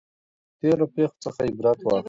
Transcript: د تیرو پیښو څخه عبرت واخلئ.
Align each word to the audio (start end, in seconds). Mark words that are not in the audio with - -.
د 0.03 0.03
تیرو 0.59 0.85
پیښو 0.93 1.17
څخه 1.23 1.39
عبرت 1.49 1.79
واخلئ. 1.83 1.99